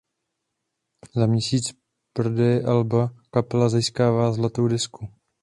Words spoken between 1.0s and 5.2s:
Za měsíc prodeje alba kapela získává „zlatou desku“.